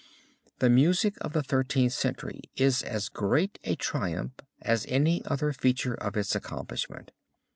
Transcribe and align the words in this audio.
The 0.57 0.69
music 0.71 1.13
of 1.21 1.33
the 1.33 1.43
Thirteenth 1.43 1.93
Century 1.93 2.41
is 2.55 2.81
as 2.81 3.07
great 3.07 3.59
a 3.63 3.75
triumph 3.75 4.31
as 4.59 4.87
any 4.89 5.23
other 5.25 5.53
feature 5.53 5.93
of 5.93 6.17
its 6.17 6.33
accomplishment. 6.35 7.11